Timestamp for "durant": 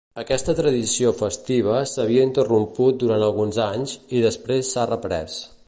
3.05-3.27